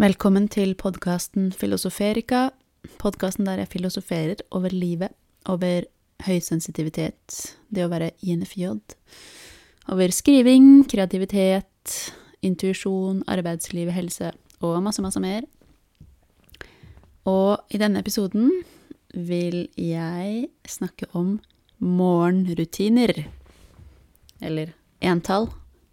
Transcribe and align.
Velkommen 0.00 0.46
til 0.48 0.70
podkasten 0.72 1.50
Filosoferika, 1.52 2.46
podkasten 2.96 3.44
der 3.44 3.58
jeg 3.60 3.68
filosoferer 3.74 4.38
over 4.48 4.72
livet, 4.72 5.12
over 5.44 5.84
høysensitivitet, 6.24 7.34
det 7.68 7.84
å 7.84 7.90
være 7.92 8.08
INFJ, 8.24 8.70
over 9.92 10.14
skriving, 10.16 10.86
kreativitet, 10.88 11.92
intuisjon, 12.40 13.20
arbeidsliv, 13.28 13.90
helse 13.92 14.30
og 14.64 14.78
masse, 14.80 15.04
masse 15.04 15.20
mer. 15.20 15.44
Og 17.28 17.60
i 17.68 17.82
denne 17.84 18.00
episoden 18.00 18.48
vil 19.12 19.66
jeg 19.76 20.48
snakke 20.64 21.10
om 21.12 21.36
morgenrutiner. 21.84 23.26
Eller 24.40 24.72
entall 25.04 25.50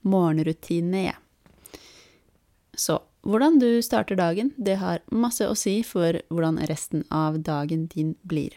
morgenrutine. 0.07 1.17
Så 2.79 3.01
hvordan 3.27 3.59
du 3.59 3.81
starter 3.83 4.15
dagen, 4.19 4.53
det 4.57 4.77
har 4.79 5.03
masse 5.11 5.43
å 5.43 5.57
si 5.57 5.79
for 5.83 6.21
hvordan 6.31 6.61
resten 6.69 7.03
av 7.11 7.41
dagen 7.43 7.87
din 7.91 8.15
blir. 8.23 8.55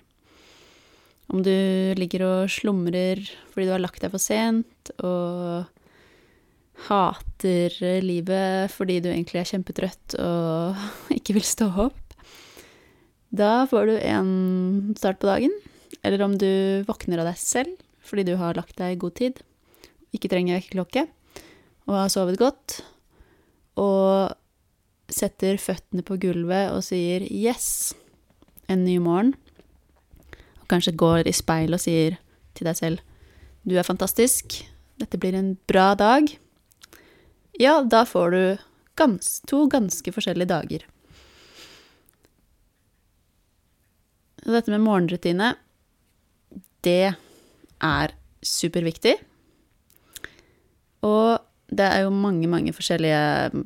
Om 1.33 1.43
du 1.43 1.55
ligger 1.99 2.27
og 2.27 2.53
slumrer 2.53 3.23
fordi 3.53 3.67
du 3.67 3.73
har 3.75 3.83
lagt 3.83 4.03
deg 4.05 4.13
for 4.13 4.23
sent, 4.23 4.93
og 5.03 5.65
hater 6.89 7.75
livet 8.03 8.73
fordi 8.73 8.99
du 9.03 9.11
egentlig 9.13 9.43
er 9.43 9.51
kjempetrøtt 9.53 10.17
og 10.23 10.79
ikke 11.19 11.37
vil 11.39 11.47
stå 11.47 11.69
opp, 11.89 11.99
da 13.33 13.65
får 13.69 13.89
du 13.89 13.95
en 13.97 14.33
start 14.99 15.21
på 15.23 15.31
dagen. 15.31 15.55
Eller 16.03 16.23
om 16.25 16.35
du 16.37 16.83
våkner 16.89 17.23
av 17.23 17.31
deg 17.31 17.41
selv 17.41 17.81
fordi 18.03 18.27
du 18.27 18.35
har 18.37 18.59
lagt 18.59 18.77
deg 18.81 18.97
i 18.97 19.01
god 19.01 19.15
tid, 19.17 19.39
ikke 20.13 20.29
trenger 20.29 20.59
vekkerklokke, 20.59 21.07
og 21.87 21.95
har 21.97 22.11
sovet 22.13 22.37
godt, 22.41 22.81
og 23.79 24.35
setter 25.13 25.61
føttene 25.61 26.05
på 26.07 26.19
gulvet 26.21 26.73
og 26.73 26.83
sier 26.87 27.21
'yes', 27.21 27.95
en 28.69 28.85
ny 28.85 28.99
morgen, 28.99 29.35
og 30.61 30.69
kanskje 30.69 30.97
går 30.97 31.29
i 31.29 31.33
speil 31.37 31.75
og 31.75 31.81
sier 31.81 32.19
til 32.55 32.67
deg 32.67 32.77
selv 32.77 32.99
'du 33.67 33.77
er 33.77 33.87
fantastisk', 33.87 34.65
dette 34.99 35.19
blir 35.19 35.35
en 35.35 35.59
bra 35.67 35.95
dag, 35.95 36.39
ja, 37.61 37.83
da 37.83 38.05
får 38.05 38.31
du 38.31 38.59
gans 38.97 39.41
to 39.47 39.67
ganske 39.69 40.13
forskjellige 40.13 40.49
dager. 40.49 40.87
Og 44.43 44.57
dette 44.57 44.73
med 44.73 44.83
morgenrutine, 44.83 45.55
det 46.83 47.15
er 47.83 48.15
superviktig. 48.43 49.15
Og 51.07 51.39
det 51.71 51.87
er 51.87 52.05
jo 52.05 52.15
mange, 52.15 52.49
mange 52.51 52.75
forskjellige 52.75 53.63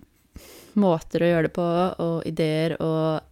måter 0.78 1.24
å 1.24 1.30
gjøre 1.30 1.48
det 1.48 1.54
på, 1.56 1.66
og 2.04 2.28
ideer, 2.28 2.76
og 2.82 3.24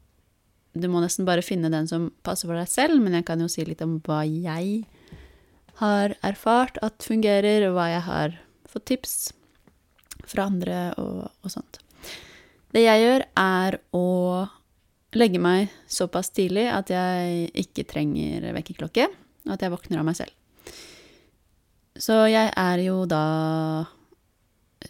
du 0.74 0.88
må 0.90 1.02
nesten 1.04 1.26
bare 1.28 1.44
finne 1.44 1.70
den 1.70 1.86
som 1.90 2.08
passer 2.26 2.50
for 2.50 2.58
deg 2.58 2.70
selv, 2.70 2.98
men 3.02 3.14
jeg 3.18 3.26
kan 3.28 3.40
jo 3.42 3.50
si 3.50 3.64
litt 3.66 3.84
om 3.84 4.00
hva 4.06 4.24
jeg 4.26 4.82
har 5.80 6.16
erfart 6.26 6.80
at 6.86 7.06
fungerer, 7.06 7.68
og 7.68 7.78
hva 7.78 7.88
jeg 7.92 8.04
har 8.08 8.36
fått 8.70 8.88
tips 8.90 9.16
fra 10.24 10.48
andre 10.48 10.90
og, 11.00 11.24
og 11.44 11.52
sånt. 11.52 11.80
Det 12.74 12.82
jeg 12.82 13.02
gjør, 13.04 13.26
er 13.38 13.78
å 13.94 14.06
legge 15.14 15.38
meg 15.38 15.70
såpass 15.86 16.32
tidlig 16.34 16.66
at 16.74 16.90
jeg 16.90 17.50
ikke 17.64 17.86
trenger 17.86 18.48
vekkerklokke, 18.56 19.06
og 19.46 19.52
at 19.54 19.62
jeg 19.62 19.74
våkner 19.74 20.00
av 20.00 20.08
meg 20.08 20.18
selv. 20.18 20.34
Så 21.94 22.24
jeg 22.26 22.50
er 22.50 22.80
jo 22.82 23.04
da 23.06 23.26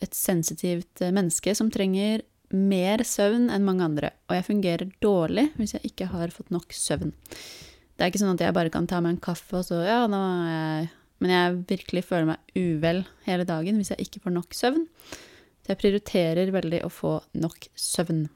et 0.01 0.17
sensitivt 0.17 1.05
menneske 1.13 1.53
som 1.57 1.69
trenger 1.73 2.25
mer 2.55 3.03
søvn 3.07 3.49
enn 3.53 3.67
mange 3.67 3.85
andre, 3.87 4.11
og 4.29 4.37
jeg 4.39 4.47
fungerer 4.47 4.91
dårlig 5.03 5.49
hvis 5.59 5.75
jeg 5.77 5.91
ikke 5.91 6.09
har 6.13 6.33
fått 6.35 6.53
nok 6.55 6.75
søvn. 6.75 7.13
Det 7.95 8.03
er 8.03 8.11
ikke 8.11 8.23
sånn 8.23 8.35
at 8.35 8.43
jeg 8.43 8.57
bare 8.57 8.73
kan 8.75 8.89
ta 8.91 9.01
meg 9.03 9.15
en 9.15 9.23
kaffe 9.23 9.61
og 9.61 9.67
så 9.69 9.81
Ja, 9.87 10.05
nå 10.11 10.19
er 10.19 10.49
jeg 10.51 10.89
Men 11.23 11.31
jeg 11.31 11.59
virkelig 11.71 12.03
føler 12.05 12.27
meg 12.33 12.57
uvel 12.59 13.05
hele 13.25 13.47
dagen 13.49 13.79
hvis 13.79 13.93
jeg 13.95 14.03
ikke 14.05 14.21
får 14.25 14.35
nok 14.35 14.57
søvn. 14.57 14.83
Så 15.63 15.73
jeg 15.73 15.81
prioriterer 15.81 16.51
veldig 16.53 16.83
å 16.85 16.91
få 16.93 17.13
nok 17.41 17.69
søvn. 17.79 18.27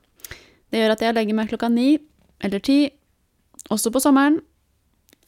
Det 0.71 0.81
gjør 0.81 0.95
at 0.95 1.03
jeg 1.05 1.17
legger 1.17 1.37
meg 1.37 1.51
klokka 1.51 1.69
ni 1.69 1.99
eller 2.41 2.62
ti, 2.65 2.87
også 3.69 3.93
på 3.93 4.01
sommeren. 4.01 4.39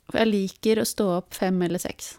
For 0.09 0.23
jeg 0.23 0.31
liker 0.31 0.81
å 0.81 0.89
stå 0.89 1.09
opp 1.19 1.37
fem 1.37 1.59
eller 1.67 1.83
seks. 1.83 2.15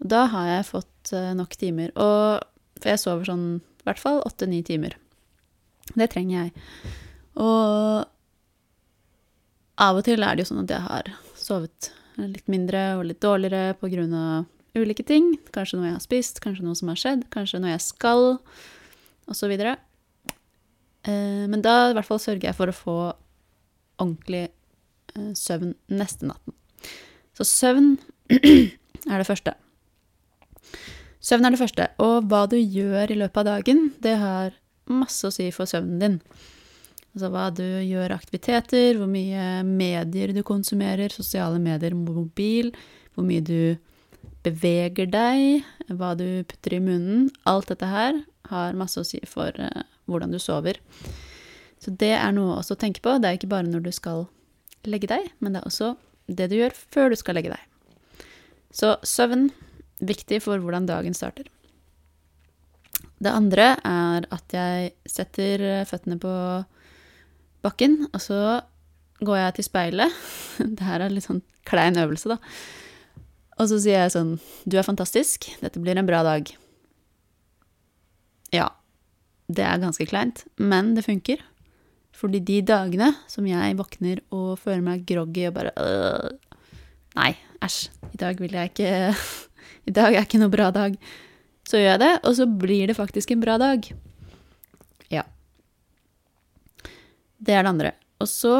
Da 0.00 0.24
har 0.32 0.48
jeg 0.54 0.68
fått 0.70 1.12
eh, 1.12 1.34
nok 1.36 1.58
timer. 1.60 1.92
Og 1.96 2.40
for 2.80 2.92
jeg 2.92 3.02
sover 3.02 3.28
sånn 3.28 3.46
i 3.86 3.88
hvert 3.88 4.02
fall 4.02 4.18
åtte-ni 4.26 4.64
timer. 4.66 4.96
Det 5.94 6.08
trenger 6.10 6.34
jeg. 6.40 6.66
Og 7.38 8.02
av 9.76 10.00
og 10.00 10.06
til 10.06 10.24
er 10.24 10.34
det 10.34 10.42
jo 10.42 10.50
sånn 10.50 10.64
at 10.64 10.72
jeg 10.74 10.82
har 10.88 11.10
sovet 11.38 11.92
litt 12.18 12.48
mindre 12.50 12.96
og 12.96 13.04
litt 13.10 13.20
dårligere 13.22 13.76
av 13.76 14.46
ulike 14.76 15.04
ting. 15.06 15.36
Kanskje 15.54 15.78
noe 15.78 15.90
jeg 15.90 15.98
har 15.98 16.04
spist, 16.04 16.40
kanskje 16.42 16.64
noe 16.66 16.76
som 16.78 16.90
har 16.90 16.98
skjedd, 17.00 17.26
kanskje 17.30 17.60
noe 17.62 17.74
jeg 17.76 17.84
skal, 17.84 18.40
osv. 19.30 19.52
Eh, 21.06 21.44
men 21.46 21.62
da 21.62 21.76
i 21.90 21.94
hvert 21.96 22.08
fall 22.08 22.22
sørger 22.22 22.50
jeg 22.50 22.58
for 22.58 22.72
å 22.72 22.76
få 22.76 22.96
ordentlig 24.02 24.48
eh, 24.48 25.30
søvn 25.38 25.76
neste 25.92 26.28
natten. 26.32 26.56
Så 27.36 27.46
søvn 27.46 27.94
er 28.32 29.16
det 29.20 29.28
første. 29.28 29.54
Søvn 31.26 31.48
er 31.48 31.54
det 31.54 31.58
første, 31.58 31.88
og 32.02 32.28
hva 32.30 32.44
du 32.46 32.54
gjør 32.60 33.10
i 33.10 33.18
løpet 33.18 33.40
av 33.42 33.48
dagen, 33.48 33.88
det 34.02 34.14
har 34.20 34.54
masse 34.86 35.26
å 35.26 35.34
si 35.34 35.48
for 35.54 35.66
søvnen 35.66 35.98
din. 35.98 36.20
Altså 37.16 37.30
hva 37.32 37.48
du 37.50 37.64
gjør 37.64 38.14
aktiviteter, 38.14 38.98
hvor 39.00 39.10
mye 39.10 39.64
medier 39.66 40.30
du 40.36 40.44
konsumerer, 40.46 41.10
sosiale 41.10 41.58
medier, 41.62 41.96
mobil, 41.98 42.70
hvor 43.16 43.26
mye 43.26 43.42
du 43.42 43.74
beveger 44.46 45.10
deg, 45.10 45.66
hva 45.98 46.12
du 46.14 46.44
putter 46.46 46.76
i 46.76 46.82
munnen. 46.84 47.26
Alt 47.48 47.72
dette 47.72 47.90
her 47.90 48.22
har 48.52 48.78
masse 48.78 49.00
å 49.00 49.06
si 49.06 49.18
for 49.26 49.56
uh, 49.58 49.82
hvordan 50.06 50.30
du 50.30 50.38
sover. 50.38 50.78
Så 51.82 51.90
det 51.90 52.14
er 52.20 52.36
noe 52.36 52.60
også 52.60 52.76
å 52.76 52.82
tenke 52.84 53.02
på. 53.02 53.16
Det 53.18 53.32
er 53.32 53.40
ikke 53.40 53.50
bare 53.50 53.66
når 53.66 53.88
du 53.88 53.92
skal 53.96 54.28
legge 54.86 55.10
deg, 55.10 55.32
men 55.40 55.56
det 55.56 55.64
er 55.64 55.70
også 55.72 55.94
det 56.30 56.52
du 56.52 56.60
gjør 56.60 56.76
før 56.94 57.10
du 57.10 57.18
skal 57.18 57.40
legge 57.40 57.56
deg. 57.56 57.96
Så 58.76 58.94
søvn 59.08 59.48
Viktig 60.04 60.42
for 60.44 60.60
hvordan 60.60 60.88
dagen 60.88 61.16
starter. 61.16 61.48
Det 63.16 63.32
andre 63.32 63.74
er 63.80 64.26
at 64.34 64.52
jeg 64.52 64.90
setter 65.08 65.86
føttene 65.88 66.18
på 66.20 66.32
bakken, 67.64 68.02
og 68.12 68.20
så 68.20 68.40
går 69.24 69.40
jeg 69.40 69.54
til 69.56 69.68
speilet. 69.70 70.18
Det 70.76 70.84
her 70.84 71.04
er 71.04 71.14
litt 71.14 71.26
sånn 71.26 71.42
klein 71.66 71.96
øvelse, 72.00 72.36
da. 72.36 72.38
Og 73.56 73.70
så 73.70 73.80
sier 73.80 74.04
jeg 74.04 74.12
sånn 74.12 74.34
Du 74.68 74.76
er 74.76 74.84
fantastisk. 74.84 75.48
Dette 75.62 75.80
blir 75.80 75.96
en 75.96 76.08
bra 76.08 76.20
dag. 76.26 76.50
Ja, 78.52 78.68
det 79.48 79.64
er 79.64 79.80
ganske 79.82 80.06
kleint, 80.08 80.44
men 80.58 80.94
det 80.96 81.06
funker. 81.06 81.40
Fordi 82.16 82.40
de 82.40 82.60
dagene 82.64 83.12
som 83.30 83.46
jeg 83.48 83.76
våkner 83.78 84.22
og 84.32 84.56
føler 84.60 84.84
meg 84.84 85.04
groggy 85.08 85.48
og 85.48 85.56
bare 85.58 85.72
øh, 85.76 86.30
Nei, 87.16 87.32
æsj, 87.64 87.88
i 88.12 88.18
dag 88.20 88.40
vil 88.40 88.52
jeg 88.52 88.72
ikke 88.72 88.88
I 89.86 89.94
dag 89.94 90.14
er 90.14 90.26
ikke 90.26 90.40
noe 90.42 90.52
bra 90.52 90.70
dag. 90.74 90.96
Så 91.66 91.80
gjør 91.80 91.92
jeg 91.94 92.02
det, 92.02 92.12
og 92.22 92.34
så 92.38 92.46
blir 92.46 92.90
det 92.90 92.98
faktisk 92.98 93.32
en 93.34 93.42
bra 93.42 93.56
dag. 93.58 93.86
Ja. 95.12 95.24
Det 97.38 97.54
er 97.54 97.66
det 97.66 97.72
andre. 97.72 97.92
Og 98.22 98.30
så 98.30 98.56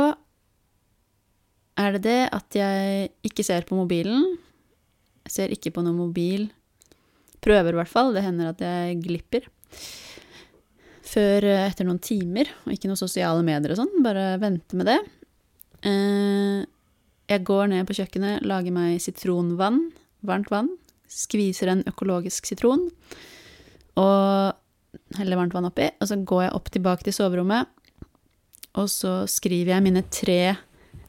er 1.77 1.97
det 1.97 2.03
det 2.07 2.21
at 2.35 2.57
jeg 2.59 3.11
ikke 3.27 3.45
ser 3.47 3.67
på 3.69 3.79
mobilen. 3.79 4.37
Jeg 5.27 5.35
ser 5.35 5.55
ikke 5.55 5.75
på 5.75 5.85
noen 5.85 5.99
mobil. 5.99 6.49
Prøver 7.45 7.75
i 7.75 7.81
hvert 7.81 7.93
fall. 7.93 8.15
Det 8.15 8.25
hender 8.25 8.53
at 8.53 8.63
jeg 8.65 9.01
glipper. 9.05 9.47
Før 11.07 11.47
eh, 11.47 11.67
etter 11.69 11.87
noen 11.87 12.01
timer, 12.03 12.49
og 12.65 12.75
ikke 12.75 12.91
noen 12.91 12.99
sosiale 12.99 13.45
medier 13.47 13.75
og 13.75 13.81
sånn. 13.83 13.93
Bare 14.03 14.33
vente 14.43 14.79
med 14.79 14.91
det. 14.91 14.99
Eh, 15.87 16.65
jeg 17.31 17.47
går 17.47 17.71
ned 17.71 17.87
på 17.87 17.97
kjøkkenet, 17.99 18.47
lager 18.47 18.75
meg 18.75 18.99
sitronvann, 19.03 19.81
varmt 20.27 20.51
vann, 20.51 20.73
skviser 21.11 21.73
en 21.73 21.85
økologisk 21.89 22.49
sitron 22.49 22.89
og 23.97 25.17
heller 25.17 25.41
varmt 25.41 25.55
vann 25.57 25.69
oppi. 25.69 25.89
Og 26.01 26.11
så 26.11 26.19
går 26.21 26.47
jeg 26.47 26.57
opp 26.59 26.71
tilbake 26.73 27.07
til 27.07 27.17
soverommet, 27.17 27.71
og 28.77 28.91
så 28.93 29.23
skriver 29.31 29.75
jeg 29.75 29.87
mine 29.87 30.05
tre 30.13 30.57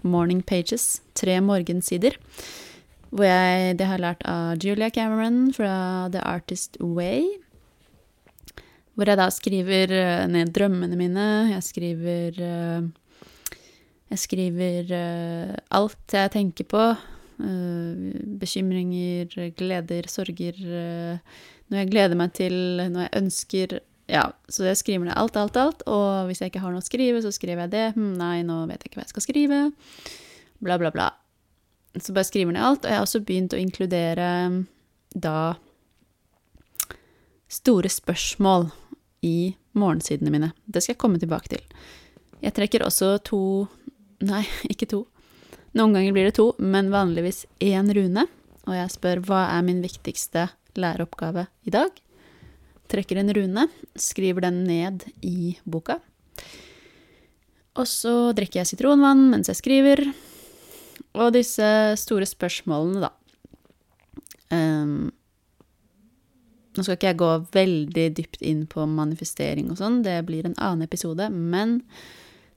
morning 0.08 0.44
pages, 0.46 1.02
tre 1.18 1.40
morgensider. 1.44 2.16
Hvor 3.10 3.28
jeg 3.28 3.78
Det 3.78 3.86
har 3.88 3.98
jeg 3.98 4.04
lært 4.04 4.24
av 4.28 4.64
Julia 4.64 4.90
Cameron 4.90 5.54
fra 5.54 6.10
The 6.12 6.22
Artist 6.22 6.78
Way. 6.80 7.24
Hvor 8.96 9.08
jeg 9.08 9.18
da 9.18 9.30
skriver 9.30 9.92
eh, 9.92 10.28
ned 10.28 10.52
drømmene 10.52 10.98
mine. 10.98 11.52
Jeg 11.52 11.64
skriver 11.64 12.42
eh, 12.42 12.82
Jeg 14.10 14.20
skriver 14.20 14.92
eh, 14.92 15.56
alt 15.72 16.14
jeg 16.14 16.32
tenker 16.32 16.68
på. 16.68 16.84
Eh, 17.38 18.18
bekymringer, 18.42 19.36
gleder, 19.58 20.10
sorger. 20.12 20.58
Eh, 20.58 21.44
noe 21.68 21.84
jeg 21.84 21.92
gleder 21.92 22.20
meg 22.20 22.34
til, 22.38 22.56
noe 22.88 23.08
jeg 23.08 23.16
ønsker 23.22 23.80
ja, 24.08 24.24
så 24.48 24.64
jeg 24.64 24.80
skriver 24.80 25.04
ned 25.04 25.18
alt, 25.20 25.36
alt, 25.36 25.58
alt. 25.60 25.82
Og 25.92 26.30
hvis 26.30 26.40
jeg 26.40 26.54
ikke 26.54 26.64
har 26.64 26.72
noe 26.72 26.80
å 26.80 26.86
skrive, 26.86 27.20
så 27.24 27.32
skriver 27.36 27.66
jeg 27.66 27.74
det. 27.74 27.86
Hm, 27.98 28.14
nei, 28.20 28.40
nå 28.48 28.62
vet 28.70 28.80
jeg 28.80 28.92
ikke 28.92 29.02
hva 29.02 29.04
jeg 29.04 29.12
skal 29.12 29.26
skrive. 29.26 29.58
Bla, 30.64 30.78
bla, 30.80 30.94
bla. 30.96 31.10
Så 32.00 32.16
bare 32.16 32.28
skriver 32.30 32.56
ned 32.56 32.64
alt. 32.64 32.86
Og 32.86 32.92
jeg 32.92 33.02
har 33.02 33.04
også 33.04 33.24
begynt 33.28 33.56
å 33.56 33.60
inkludere 33.60 34.30
da 35.12 35.38
store 37.52 37.92
spørsmål 37.92 38.70
i 39.28 39.56
morgensidene 39.78 40.32
mine. 40.32 40.54
Det 40.66 40.84
skal 40.84 40.96
jeg 40.96 41.02
komme 41.04 41.20
tilbake 41.20 41.52
til. 41.52 41.64
Jeg 42.40 42.56
trekker 42.56 42.86
også 42.86 43.18
to 43.28 43.42
Nei, 44.26 44.42
ikke 44.74 44.88
to. 44.90 45.04
Noen 45.76 45.96
ganger 45.96 46.16
blir 46.16 46.30
det 46.30 46.38
to, 46.38 46.52
men 46.60 46.92
vanligvis 46.94 47.46
én 47.60 47.92
rune. 47.94 48.28
Og 48.68 48.76
jeg 48.76 48.94
spør 48.94 49.24
hva 49.28 49.42
er 49.56 49.66
min 49.68 49.82
viktigste 49.84 50.48
læreoppgave 50.80 51.48
i 51.68 51.74
dag? 51.74 51.92
Trekker 52.88 53.20
en 53.20 53.34
rune, 53.36 53.68
skriver 54.00 54.48
den 54.48 54.64
ned 54.68 55.04
i 55.26 55.58
boka. 55.68 56.00
Og 57.78 57.88
så 57.88 58.32
drikker 58.36 58.62
jeg 58.62 58.72
sitronvann 58.72 59.28
mens 59.32 59.52
jeg 59.52 59.60
skriver. 59.60 60.04
Og 61.18 61.34
disse 61.36 61.68
store 62.00 62.28
spørsmålene, 62.30 63.08
da. 63.08 63.14
Um, 64.48 65.10
nå 66.78 66.86
skal 66.86 66.96
ikke 66.96 67.10
jeg 67.10 67.20
gå 67.20 67.32
veldig 67.56 68.06
dypt 68.20 68.44
inn 68.46 68.64
på 68.70 68.86
manifestering 68.88 69.72
og 69.74 69.80
sånn, 69.82 70.04
det 70.06 70.22
blir 70.28 70.46
en 70.48 70.56
annen 70.62 70.86
episode, 70.86 71.26
men 71.34 71.82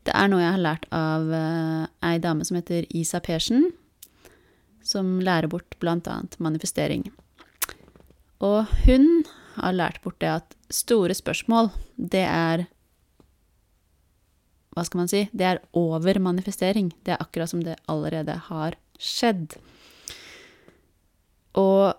det 0.09 0.15
er 0.17 0.31
noe 0.33 0.41
jeg 0.43 0.55
har 0.55 0.65
lært 0.65 0.87
av 0.95 1.29
uh, 1.29 1.85
ei 2.09 2.17
dame 2.23 2.47
som 2.47 2.57
heter 2.57 2.87
Isa 2.97 3.21
Persen, 3.25 3.69
som 4.83 5.19
lærer 5.21 5.51
bort 5.53 5.77
annet 5.85 6.39
manifestering. 6.41 7.05
Og 8.41 8.65
hun 8.87 9.25
har 9.61 9.77
lært 9.77 10.01
bort 10.03 10.21
det 10.23 10.31
at 10.33 10.57
store 10.73 11.15
spørsmål, 11.17 11.73
det 11.97 12.25
er 12.25 12.69
Hva 14.71 14.85
skal 14.87 15.01
man 15.03 15.11
si? 15.11 15.25
Det 15.35 15.45
er 15.45 15.59
over 15.77 16.21
manifestering. 16.23 16.93
Det 17.05 17.13
er 17.13 17.21
akkurat 17.21 17.51
som 17.51 17.61
det 17.65 17.75
allerede 17.91 18.37
har 18.47 18.77
skjedd. 19.03 19.57
Og 21.59 21.99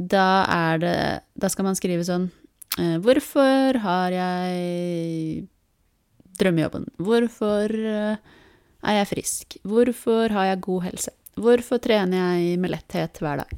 da 0.00 0.44
er 0.48 0.78
det 0.80 0.98
Da 1.36 1.50
skal 1.52 1.66
man 1.68 1.76
skrive 1.76 2.02
sånn 2.06 2.30
eh, 2.80 2.96
Hvorfor 3.04 3.76
har 3.84 4.14
jeg 4.16 5.48
drømmejobben? 6.40 6.86
Hvorfor 7.02 7.72
eh, 7.72 8.16
er 8.82 8.98
jeg 9.00 9.10
frisk? 9.12 9.56
Hvorfor 9.68 10.32
har 10.34 10.52
jeg 10.52 10.64
god 10.64 10.88
helse? 10.88 11.14
Hvorfor 11.40 11.80
trener 11.80 12.36
jeg 12.36 12.58
med 12.60 12.74
letthet 12.74 13.20
hver 13.22 13.42
dag? 13.42 13.52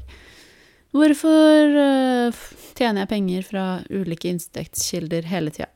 Hvorfor 0.94 1.73
uh, 1.75 2.43
tjener 2.79 3.03
jeg 3.03 3.11
penger 3.11 3.47
fra 3.49 3.65
ulike 3.91 4.31
inntektskilder 4.31 5.26
hele 5.26 5.50
tida? 5.50 5.67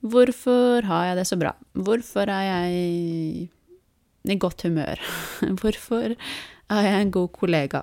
Hvorfor 0.00 0.86
har 0.88 1.10
jeg 1.10 1.18
det 1.18 1.26
så 1.28 1.36
bra? 1.40 1.52
Hvorfor 1.76 2.30
er 2.32 2.46
jeg 2.46 3.50
i 4.24 4.38
godt 4.40 4.64
humør? 4.64 5.02
Hvorfor 5.60 6.14
er 6.16 6.88
jeg 6.88 7.02
en 7.02 7.12
god 7.12 7.28
kollega? 7.36 7.82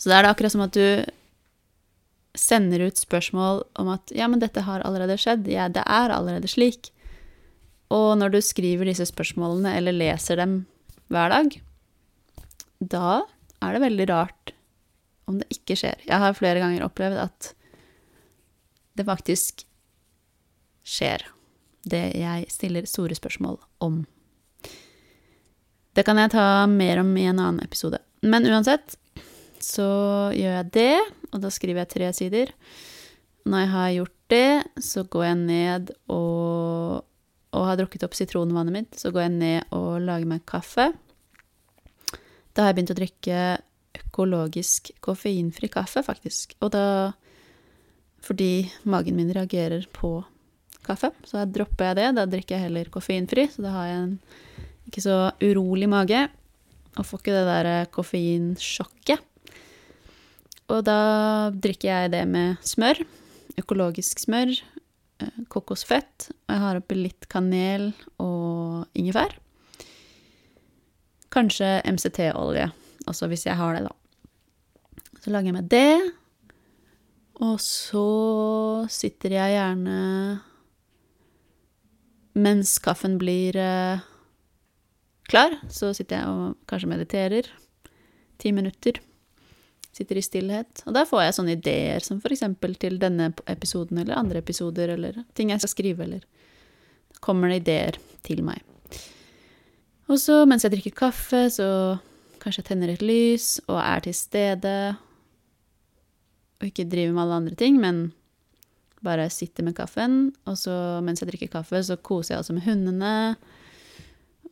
Så 0.00 0.10
da 0.10 0.18
er 0.18 0.26
det 0.26 0.32
akkurat 0.34 0.56
som 0.56 0.66
at 0.66 0.74
du 0.74 1.19
sender 2.40 2.86
ut 2.88 3.00
spørsmål 3.00 3.64
om 3.80 3.90
at 3.92 4.12
ja, 4.16 4.28
men 4.30 4.40
dette 4.40 4.64
har 4.64 4.84
allerede 4.86 5.18
skjedd, 5.20 5.48
ja, 5.50 5.68
det 5.68 5.84
er 5.84 6.14
allerede 6.14 6.48
slik. 6.50 6.88
Og 7.92 8.14
når 8.20 8.34
du 8.34 8.40
skriver 8.44 8.88
disse 8.88 9.08
spørsmålene 9.10 9.74
eller 9.76 9.96
leser 9.96 10.40
dem 10.40 10.62
hver 11.10 11.32
dag, 11.32 11.56
da 12.80 13.22
er 13.60 13.76
det 13.76 13.82
veldig 13.84 14.06
rart 14.08 14.54
om 15.30 15.40
det 15.40 15.50
ikke 15.52 15.76
skjer. 15.78 15.98
Jeg 16.06 16.22
har 16.22 16.38
flere 16.38 16.62
ganger 16.62 16.86
opplevd 16.86 17.18
at 17.26 17.50
det 18.98 19.06
faktisk 19.06 19.64
skjer, 20.86 21.22
det 21.86 22.04
jeg 22.18 22.48
stiller 22.52 22.88
store 22.88 23.16
spørsmål 23.18 23.60
om. 23.84 24.02
Det 25.94 26.06
kan 26.06 26.18
jeg 26.18 26.32
ta 26.32 26.66
mer 26.70 27.02
om 27.02 27.12
i 27.18 27.26
en 27.28 27.38
annen 27.38 27.62
episode. 27.64 28.00
Men 28.22 28.46
uansett 28.48 28.96
så 29.64 29.90
gjør 30.36 30.56
jeg 30.58 30.70
det, 30.74 30.96
og 31.30 31.42
da 31.42 31.50
skriver 31.52 31.82
jeg 31.82 31.92
tre 31.92 32.10
sider. 32.16 32.52
Når 33.48 33.62
jeg 33.64 33.70
har 33.74 33.92
gjort 33.96 34.16
det, 34.30 34.82
så 34.84 35.04
går 35.10 35.24
jeg 35.24 35.38
ned 35.40 35.92
og, 36.12 37.04
og 37.56 37.66
har 37.66 37.78
drukket 37.80 38.04
opp 38.06 38.16
sitronvannet 38.18 38.74
mitt. 38.74 38.98
Så 38.98 39.12
går 39.14 39.26
jeg 39.26 39.36
ned 39.36 39.74
og 39.76 40.02
lager 40.04 40.28
meg 40.28 40.44
kaffe. 40.48 40.90
Da 42.52 42.62
har 42.62 42.70
jeg 42.70 42.80
begynt 42.80 42.94
å 42.94 42.98
drikke 42.98 43.40
økologisk 44.00 44.92
koffeinfri 45.02 45.70
kaffe, 45.72 46.04
faktisk. 46.06 46.56
Og 46.60 46.72
da 46.76 47.12
Fordi 48.20 48.68
magen 48.84 49.16
min 49.16 49.32
reagerer 49.32 49.86
på 49.96 50.18
kaffe, 50.84 51.08
så 51.24 51.38
da 51.38 51.44
dropper 51.48 51.86
jeg 51.88 51.96
det. 51.96 52.08
Da 52.18 52.26
drikker 52.28 52.54
jeg 52.54 52.66
heller 52.66 52.90
koffeinfri, 52.92 53.46
så 53.48 53.64
da 53.64 53.72
har 53.72 53.86
jeg 53.88 54.02
en 54.02 54.12
ikke 54.90 55.04
så 55.06 55.16
urolig 55.40 55.88
mage. 55.88 56.26
Og 56.98 57.06
får 57.06 57.22
ikke 57.22 57.32
det 57.38 57.46
der 57.48 57.88
koffeinsjokket. 57.94 59.29
Og 60.70 60.84
da 60.86 61.50
drikker 61.50 61.88
jeg 61.90 62.12
det 62.14 62.22
med 62.30 62.60
smør. 62.66 63.02
Økologisk 63.58 64.22
smør. 64.22 64.52
Eh, 65.20 65.40
kokosfett. 65.52 66.30
Og 66.46 66.54
jeg 66.54 66.64
har 66.64 66.80
oppi 66.80 66.98
litt 66.98 67.26
kanel 67.32 67.90
og 68.22 68.86
ingefær. 68.94 69.34
Kanskje 71.30 71.78
MCT-olje 71.86 72.72
Altså 73.08 73.28
hvis 73.30 73.46
jeg 73.46 73.56
har 73.56 73.74
det, 73.74 73.88
da. 73.88 73.94
Så 75.22 75.32
lager 75.32 75.50
jeg 75.50 75.56
meg 75.56 75.68
det. 75.72 76.12
Og 77.40 77.56
så 77.64 78.06
sitter 78.92 79.34
jeg 79.38 79.56
gjerne 79.56 79.98
Mens 82.40 82.76
kaffen 82.78 83.16
blir 83.18 83.56
eh, 83.58 84.02
klar, 85.26 85.56
så 85.72 85.90
sitter 85.96 86.20
jeg 86.20 86.30
og 86.30 86.68
kanskje 86.70 86.92
mediterer. 86.92 87.48
Ti 88.38 88.52
minutter. 88.54 89.00
Sitter 90.00 90.16
i 90.16 90.24
stillhet. 90.24 90.82
Og 90.88 90.96
da 90.96 91.04
får 91.04 91.26
jeg 91.26 91.36
sånne 91.36 91.56
ideer 91.58 92.04
som 92.04 92.22
eksempel 92.24 92.74
til 92.80 92.96
denne 93.02 93.30
episoden 93.52 94.00
eller 94.00 94.16
andre 94.16 94.40
episoder, 94.40 94.94
eller 94.96 95.20
ting 95.36 95.52
jeg 95.52 95.60
skal 95.60 95.74
skrive, 95.74 96.06
eller 96.06 96.24
kommer 97.20 97.52
det 97.52 97.60
ideer 97.60 97.98
til 98.24 98.40
meg. 98.46 98.64
Og 100.08 100.16
så, 100.18 100.40
mens 100.48 100.64
jeg 100.64 100.72
drikker 100.72 100.96
kaffe, 101.04 101.44
så 101.52 101.68
Kanskje 102.40 102.62
jeg 102.62 102.68
tenner 102.70 102.92
et 102.94 103.02
lys 103.04 103.58
og 103.66 103.76
er 103.82 104.00
til 104.04 104.16
stede. 104.16 104.76
Og 106.60 106.68
ikke 106.70 106.88
driver 106.88 107.12
med 107.12 107.22
alle 107.24 107.38
andre 107.42 107.58
ting, 107.60 107.76
men 107.80 108.12
bare 109.04 109.28
sitter 109.32 109.66
med 109.66 109.76
kaffen. 109.76 110.32
Og 110.48 110.56
så 110.60 110.72
mens 111.04 111.20
jeg 111.20 111.28
drikker 111.30 111.52
kaffe, 111.52 111.82
så 111.84 111.98
koser 112.00 112.34
jeg 112.34 112.44
også 112.44 112.56
med 112.56 112.64
hundene. 112.64 113.14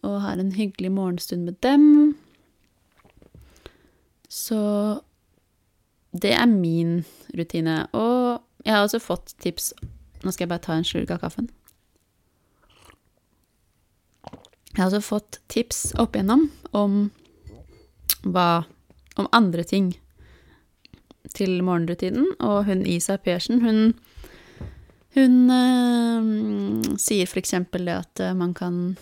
Og 0.04 0.20
har 0.22 0.36
en 0.36 0.52
hyggelig 0.52 0.92
morgenstund 0.92 1.48
med 1.48 1.56
dem. 1.64 2.16
Så 4.28 4.60
det 6.22 6.34
er 6.36 6.46
min 6.50 7.04
rutine. 7.38 7.86
Og 7.92 8.40
jeg 8.64 8.74
har 8.74 8.84
også 8.84 9.00
fått 9.02 9.36
tips 9.42 9.72
Nå 10.24 10.32
skal 10.34 10.44
jeg 10.44 10.50
bare 10.50 10.64
ta 10.64 10.74
en 10.74 10.86
slurk 10.86 11.12
av 11.14 11.20
kaffen. 11.22 11.46
Jeg 14.74 14.80
har 14.80 14.88
også 14.88 14.98
fått 15.06 15.38
tips 15.46 15.92
opp 15.94 16.16
igjennom 16.18 16.48
om 16.74 16.96
hva 18.26 18.64
om 19.18 19.28
andre 19.34 19.62
ting 19.62 19.92
til 21.34 21.62
morgenrutinen. 21.62 22.26
Og 22.42 22.64
hun 22.66 22.82
Isa 22.86 23.16
Persen, 23.22 23.62
hun, 23.62 23.94
hun 25.14 25.50
øh, 25.54 26.98
sier 26.98 27.38
eksempel 27.38 27.86
det 27.86 27.96
at 28.02 28.24
øh, 28.26 28.36
man 28.36 28.54
kan 28.54 28.96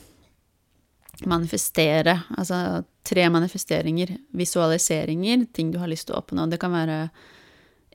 manifestere, 1.24 2.18
altså 2.36 2.82
tre 3.06 3.28
manifesteringer, 3.32 4.16
visualiseringer, 4.36 5.46
ting 5.56 5.70
du 5.72 5.78
har 5.80 5.88
lyst 5.88 6.08
til 6.08 6.16
å 6.16 6.20
oppnå. 6.20 6.48
Det 6.50 6.60
kan 6.60 6.74
være 6.74 6.98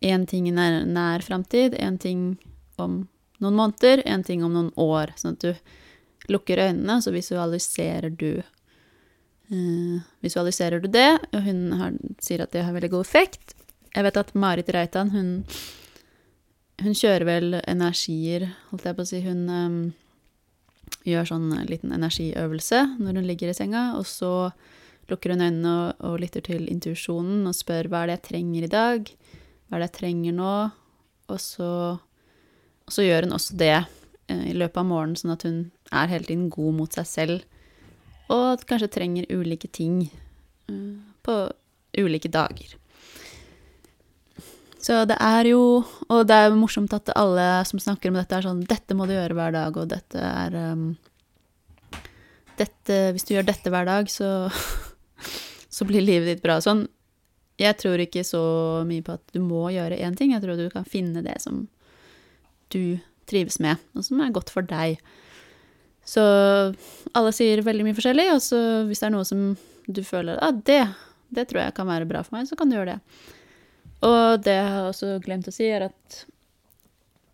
én 0.01 0.25
ting 0.30 0.48
i 0.50 0.56
nær, 0.56 0.82
nær 0.90 1.22
framtid, 1.25 1.75
én 1.78 2.00
ting 2.01 2.24
om 2.82 3.04
noen 3.42 3.58
måneder, 3.58 4.01
én 4.10 4.25
ting 4.25 4.44
om 4.46 4.56
noen 4.56 4.72
år. 4.80 5.13
Sånn 5.20 5.38
at 5.38 5.46
du 5.46 6.34
lukker 6.34 6.63
øynene, 6.70 7.01
så 7.04 7.13
visualiserer 7.13 8.10
du 8.10 8.42
Uh, 9.51 10.00
visualiserer 10.24 10.80
du 10.80 10.88
det, 10.88 11.18
og 11.36 11.42
hun 11.44 11.74
har, 11.75 11.96
sier 12.24 12.40
at 12.40 12.54
det 12.56 12.62
har 12.63 12.72
veldig 12.72 12.90
god 12.94 13.04
effekt. 13.04 13.51
Jeg 13.92 14.06
vet 14.06 14.20
at 14.22 14.30
Marit 14.40 14.70
Reitan, 14.72 15.10
hun, 15.12 15.32
hun 16.80 16.96
kjører 16.96 17.25
vel 17.28 17.58
energier, 17.60 18.46
holdt 18.70 18.88
jeg 18.88 18.96
på 18.96 19.04
å 19.04 19.10
si. 19.10 19.20
Hun 19.25 19.42
um, 19.51 19.75
gjør 21.07 21.31
sånn 21.31 21.50
liten 21.69 21.93
energiøvelse 21.95 22.81
når 23.00 23.19
hun 23.19 23.27
ligger 23.29 23.51
i 23.51 23.57
senga, 23.57 23.91
og 23.98 24.05
så 24.10 24.51
lukker 25.12 25.33
hun 25.33 25.43
øynene 25.43 25.71
og, 25.71 26.03
og 26.07 26.19
lytter 26.21 26.45
til 26.45 26.67
intuisjonen 26.71 27.48
og 27.50 27.57
spør 27.57 27.89
hva 27.91 28.03
er 28.03 28.12
det 28.12 28.17
jeg 28.19 28.27
trenger 28.29 28.67
i 28.67 28.71
dag, 28.71 29.10
hva 29.67 29.77
er 29.77 29.83
det 29.83 29.89
jeg 29.89 29.98
trenger 30.00 30.38
nå, 30.38 30.55
og 31.31 31.39
så, 31.41 31.71
og 32.86 32.93
så 32.95 33.07
gjør 33.07 33.27
hun 33.27 33.38
også 33.38 33.57
det 33.60 33.74
eh, 33.77 34.45
i 34.51 34.55
løpet 34.55 34.83
av 34.83 34.88
morgenen, 34.88 35.19
sånn 35.19 35.36
at 35.36 35.48
hun 35.48 35.63
er 35.91 36.12
hele 36.12 36.27
tiden 36.29 36.51
god 36.53 36.77
mot 36.79 37.00
seg 37.00 37.10
selv 37.10 37.48
og 38.31 38.63
kanskje 38.67 38.91
trenger 38.91 39.31
ulike 39.33 39.69
ting 39.71 40.05
uh, 40.71 41.00
på 41.24 41.38
ulike 42.00 42.31
dager. 42.31 42.77
Så 44.81 45.03
det 45.05 45.17
er 45.21 45.51
jo 45.51 45.83
Og 46.09 46.23
det 46.27 46.35
er 46.35 46.55
morsomt 46.57 46.93
at 46.97 47.11
alle 47.15 47.47
som 47.69 47.81
snakker 47.81 48.09
om 48.09 48.17
dette, 48.17 48.35
er 48.35 48.47
sånn 48.47 48.63
'Dette 48.65 48.97
må 48.97 49.05
du 49.05 49.13
gjøre 49.13 49.38
hver 49.38 49.53
dag', 49.53 49.77
og 49.77 49.89
dette 49.91 50.17
er 50.17 50.55
um, 50.73 50.97
dette, 52.57 52.97
Hvis 53.13 53.27
du 53.27 53.35
gjør 53.35 53.47
dette 53.47 53.69
hver 53.69 53.85
dag, 53.85 54.09
så, 54.09 54.50
så 55.75 55.85
blir 55.85 56.01
livet 56.01 56.27
ditt 56.27 56.43
bra. 56.43 56.59
Sånn. 56.61 56.88
Jeg 57.61 57.77
tror 57.77 58.01
ikke 58.01 58.23
så 58.25 58.41
mye 58.89 59.05
på 59.05 59.15
at 59.17 59.33
du 59.33 59.39
må 59.41 59.69
gjøre 59.69 60.00
én 60.01 60.17
ting. 60.17 60.33
Jeg 60.33 60.41
tror 60.41 60.57
du 60.57 60.69
kan 60.73 60.85
finne 60.85 61.21
det 61.21 61.38
som 61.41 61.67
du 62.73 62.97
trives 63.29 63.59
med, 63.61 63.77
og 63.95 64.05
som 64.05 64.21
er 64.21 64.33
godt 64.33 64.50
for 64.50 64.65
deg. 64.65 65.01
Så 66.07 66.21
alle 67.13 67.33
sier 67.35 67.61
veldig 67.61 67.85
mye 67.85 67.97
forskjellig, 67.97 68.31
og 68.33 68.41
så 68.41 68.61
hvis 68.89 69.03
det 69.03 69.07
er 69.09 69.13
noe 69.13 69.27
som 69.27 69.43
du 69.91 70.01
føler 70.05 70.39
ah, 70.41 70.53
det, 70.53 70.83
det 71.33 71.47
tror 71.50 71.63
jeg 71.63 71.75
kan 71.77 71.89
være 71.89 72.07
bra 72.09 72.23
for 72.25 72.38
meg, 72.38 72.50
så 72.50 72.57
kan 72.57 72.69
du 72.69 72.77
gjøre 72.77 72.95
det. 72.95 73.31
Og 74.08 74.43
det 74.43 74.58
jeg 74.58 74.70
har 74.74 74.88
også 74.89 75.15
glemt 75.24 75.50
å 75.50 75.53
si, 75.53 75.67
er 75.70 75.88
at 75.91 76.22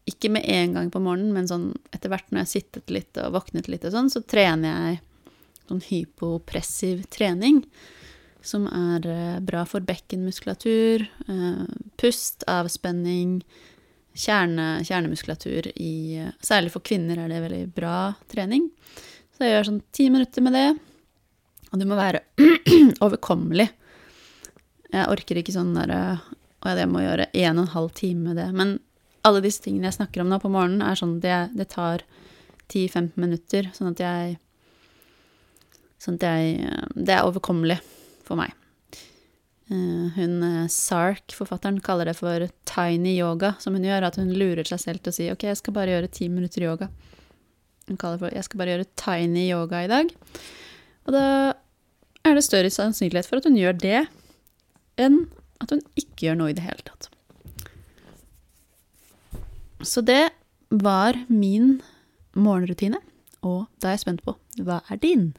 ikke 0.07 0.31
med 0.31 0.47
en 0.47 0.73
gang 0.75 0.89
på 0.91 1.01
morgenen, 1.03 1.33
men 1.35 1.49
sånn 1.49 1.69
etter 1.95 2.11
hvert 2.11 2.29
når 2.29 2.39
jeg 2.39 2.45
har 2.45 2.53
sittet 2.53 2.93
litt 2.93 3.19
og 3.19 3.33
våknet 3.35 3.67
litt 3.71 3.85
og 3.87 3.93
sånn, 3.95 4.11
så 4.11 4.23
trener 4.23 4.71
jeg 4.71 4.99
sånn 5.67 5.83
hypopressiv 5.89 7.05
trening. 7.11 7.61
Som 8.47 8.67
er 8.71 9.07
eh, 9.11 9.39
bra 9.43 9.65
for 9.67 9.83
bekkenmuskulatur, 9.83 11.03
eh, 11.03 11.63
pust, 11.99 12.45
avspenning, 12.47 13.41
kjerne, 14.17 14.67
kjernemuskulatur 14.87 15.67
i 15.75 16.23
Særlig 16.41 16.71
for 16.73 16.85
kvinner 16.85 17.19
er 17.21 17.31
det 17.31 17.43
veldig 17.43 17.65
bra 17.75 17.97
trening. 18.31 18.69
Så 19.35 19.45
jeg 19.45 19.57
gjør 19.57 19.67
sånn 19.71 19.83
ti 19.93 20.07
minutter 20.13 20.45
med 20.45 20.55
det. 20.55 20.67
Og 21.73 21.81
du 21.81 21.85
må 21.89 21.99
være 21.99 22.23
overkommelig. 23.05 23.67
Jeg 24.87 25.11
orker 25.11 25.41
ikke 25.41 25.53
sånn 25.53 25.75
derre 25.75 25.99
Ja, 26.65 26.73
jeg 26.73 26.89
må 26.89 27.03
gjøre 27.03 27.29
en 27.31 27.59
og 27.59 27.67
en 27.67 27.73
halv 27.75 27.91
time 27.97 28.29
med 28.29 28.39
det. 28.41 28.47
Men 28.57 28.77
alle 29.27 29.43
disse 29.43 29.63
tingene 29.63 29.89
jeg 29.89 29.99
snakker 29.99 30.23
om 30.23 30.31
nå 30.31 30.39
på 30.41 30.51
morgenen, 30.51 30.83
er 30.85 30.99
sånn 30.99 31.19
det, 31.23 31.37
det 31.57 31.69
tar 31.73 32.05
10-15 32.67 33.13
minutter, 33.19 33.71
sånn 33.75 33.93
at 33.93 34.03
jeg 34.03 34.37
Sånn 35.97 36.19
at 36.19 36.27
jeg 36.27 36.57
Det 36.93 37.15
er 37.15 37.25
overkommelig 37.25 37.79
for 38.27 38.37
meg. 38.37 38.51
Eh, 39.67 40.11
hun 40.15 40.43
eh, 40.45 40.67
Sark, 40.71 41.33
forfatteren, 41.35 41.79
kaller 41.83 42.07
det 42.07 42.13
for 42.19 42.45
tiny 42.69 43.17
yoga, 43.17 43.55
som 43.59 43.75
hun 43.75 43.87
gjør, 43.87 44.05
at 44.07 44.19
hun 44.21 44.29
lurer 44.31 44.67
seg 44.67 44.79
selv 44.83 45.01
til 45.01 45.11
å 45.11 45.15
si 45.17 45.29
ok, 45.33 45.47
jeg 45.49 45.59
skal 45.59 45.75
bare 45.75 45.95
gjøre 45.95 46.11
ti 46.13 46.29
minutter 46.31 46.67
yoga. 46.67 46.87
Hun 47.87 47.99
kaller 47.99 48.19
det 48.19 48.23
for 48.23 48.37
jeg 48.37 48.47
skal 48.47 48.61
bare 48.61 48.75
gjøre 48.75 48.91
tiny 48.99 49.47
yoga 49.49 49.81
i 49.83 49.89
dag. 49.91 50.13
Og 51.07 51.15
da 51.15 51.25
er 52.27 52.37
det 52.37 52.45
større 52.45 52.71
sannsynlighet 52.71 53.27
for 53.27 53.41
at 53.41 53.49
hun 53.49 53.59
gjør 53.59 53.75
det, 53.81 54.05
enn 55.01 55.25
at 55.63 55.73
hun 55.73 55.81
ikke 55.99 56.27
gjør 56.27 56.39
noe 56.39 56.51
i 56.51 56.57
det 56.57 56.65
hele 56.65 56.83
tatt. 56.87 57.09
Så 59.85 60.01
det 60.01 60.29
var 60.69 61.17
min 61.29 61.79
morgenrutine, 62.37 62.99
og 63.45 63.67
da 63.81 63.89
er 63.91 63.97
jeg 63.97 64.05
spent 64.05 64.23
på 64.25 64.35
hva 64.61 64.81
er 64.89 65.01
din? 65.01 65.29